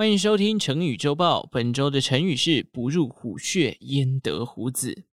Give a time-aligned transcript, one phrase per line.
[0.00, 1.46] 欢迎收听成语周报。
[1.52, 5.04] 本周的成语是“不入虎穴，焉得虎子”。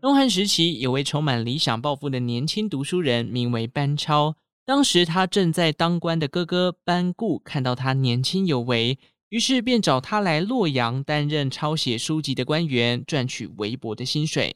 [0.00, 4.36] 东汉时期，有位充满理想抱负的年轻读书人，名为班超。
[4.64, 8.96] 当时他正在当官的哥哥班固看到他年轻有为，
[9.30, 14.54] 于是便找他来洛阳担任抄写书籍的官员，赚取微薄的薪水。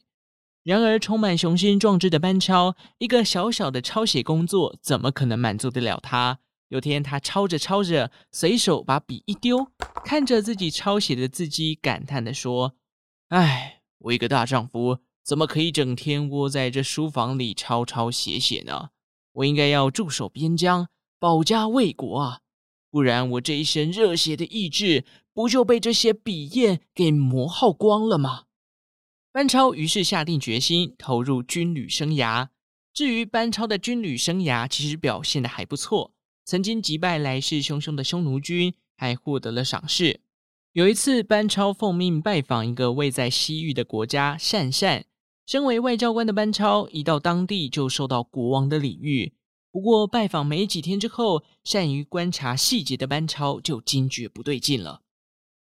[0.62, 6.38] 然而，充满雄心壮志的班超，一个小小的抄写工作，怎么可能满足得了他？
[6.68, 9.72] 有天，他抄着抄着，随手把笔一丢，
[10.04, 12.74] 看着自己抄写的字迹，感叹地说
[13.28, 18.90] ：“唉，我一个大丈夫，怎么可以整天窝在这书房里抄抄写写呢？
[19.32, 22.40] 我应该要驻守边疆，保家卫国啊！
[22.90, 28.44] 不然，我这一身热血的意志，不就被这些笔砚给磨耗光了吗？”
[29.32, 32.48] 班超于是下定决心投入军旅生涯。
[32.92, 36.12] 至于班超的军旅生涯，其实表现的还不错。
[36.48, 40.20] 曾经击败来势汹汹的匈奴军，还获得了赏识。
[40.72, 45.04] 有一次，班超奉命拜访一个位在西域的国家鄯善。
[45.44, 49.34] 身为外交官的班超，一到当地就受到国王的礼遇。
[49.70, 55.02] 不过，拜访没几天之后，善于观察细节的班超就惊觉不对劲了。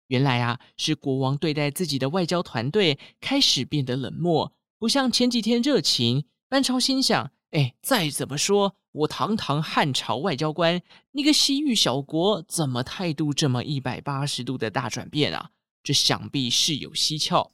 [0.09, 6.25] 原来啊，是国王对待自己的外交团队开始变得冷漠，不像前几天热情。
[6.49, 7.31] 班超心想。
[7.53, 15.51] 哎，再怎么说，我堂堂汉朝外交官，那个西域小国，怎么态度这么一百八十度的大转变啊？
[15.83, 17.53] 这想必事有蹊跷。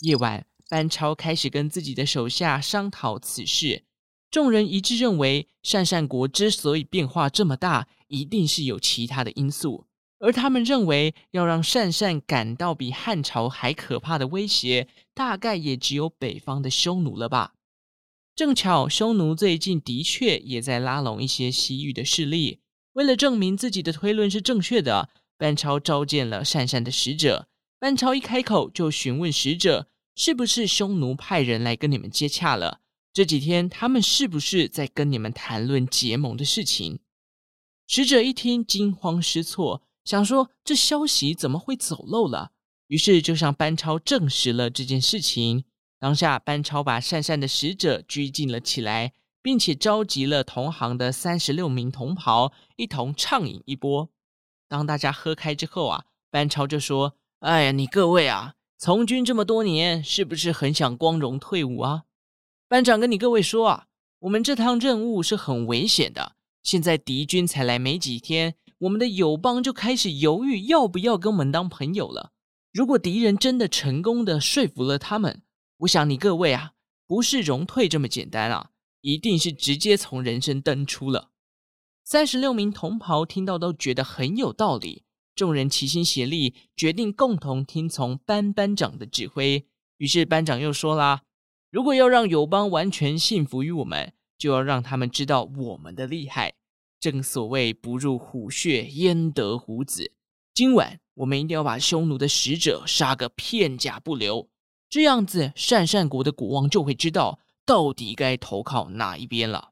[0.00, 3.84] 夜晚，班超开始跟自己的手下商讨此事，
[4.30, 9.87] 众人一致认为，鄯善国之所以变化这么大，一定是有其他的因素。
[10.18, 17.54] 而他们认为，要让鄯善感到比汉朝还可怕的威胁，大概也只有北方的匈奴了吧。
[18.34, 22.60] 正巧，匈奴最近的确也在拉拢一些西域的势力。
[22.94, 27.48] 为了证明自己的推论是正确的，班超召见了鄯善的使者。
[27.78, 32.80] 班超一开口就询问使者：“是不是匈奴派人来跟你们接洽了？
[33.12, 36.98] 这几天他们是不是在跟你们谈论结盟的事情？”
[37.86, 39.82] 使者一听，惊慌失措。
[40.08, 42.52] 想说这消息怎么会走漏了？
[42.86, 45.64] 于是就向班超证实了这件事情。
[45.98, 54.08] 当下，班超把鄯善的使者拘禁了起来，并且召集了同行的三十六名同袍，一同畅饮一波。
[54.66, 62.04] 当大家喝开之后啊，班超就说：“哎呀，你各位啊，从军这么多年，是不是很想光荣退伍啊？
[62.66, 63.88] 班长跟你各位说啊，
[64.20, 66.32] 我们这趟任务是很危险的。
[66.62, 72.32] 现在敌军才来没几天。”我们的友邦就开始犹豫要不要跟我们当朋友了。
[72.72, 75.42] 如果敌人真的成功的说服了他们，
[75.78, 76.72] 我想你各位啊，
[77.06, 81.30] 不是荣退这么简单啊，一定是直接从人生登出了。
[82.04, 85.02] 三十六名同袍听到都觉得很有道理，
[85.34, 89.66] 众人齐心协力，决定共同听从班班长的指挥。
[89.96, 91.22] 于是班长又说啦
[91.70, 96.54] ：“如果要让友邦完全信服于我们，就要让他们知道我们的厉害。”
[97.00, 100.12] 正所谓不入虎穴，焉得虎子。
[100.54, 104.48] 今晚我们一定要把匈奴的使者杀个片甲不留，
[104.90, 109.70] 这样子鄯善国的国王就会知道到底该投靠哪一边了。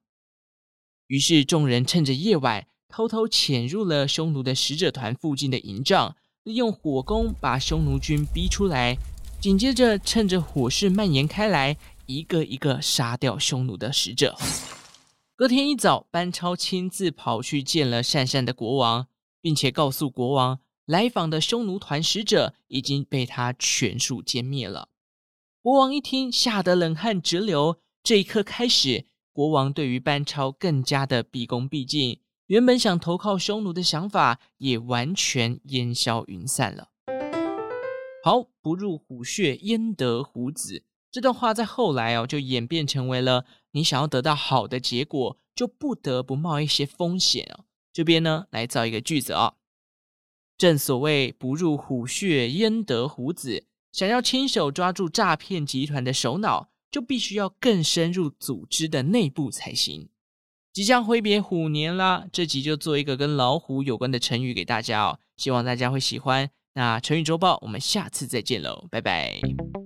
[1.09, 8.97] 于是众人趁着夜晚，偷偷潜入了匈奴的使者团附近的营帐，利用火攻把匈奴军逼出来，
[9.41, 11.76] 紧接着趁着火势蔓延开来，
[12.06, 14.37] 一个一个杀掉匈奴的使者。
[15.39, 19.07] 隔天一早，班超亲自跑去见了鄯善的国王，
[19.43, 24.89] 并且告诉国王，来访的匈奴团使者已经被他全数歼灭了。
[25.61, 27.77] 国王一听，吓得冷汗直流。
[28.03, 36.89] 这一刻开始，国王对于班超更加的毕恭毕敬，原本想投靠匈奴的想法也完全烟消云散了。
[38.25, 40.85] 好，不入虎穴，焉得虎子。
[41.13, 47.67] 这段话在后来哦，就演变成为了你想要得到好的结果，就不得不冒一些风险哦。
[47.93, 49.55] 这边呢，来造一个句子啊、哦。
[50.56, 53.67] 正所谓不入虎穴，焉得虎子。
[53.93, 60.08] 想要亲手抓住诈骗集团的首脑，就必须要更深入组织的内部才行。
[60.72, 66.50] 即将挥别虎年啦，这集就做一个跟老虎有关的成语给大家哦，希望大家会喜欢。
[66.72, 69.86] 那成语周报，我们下次再见喽，拜拜。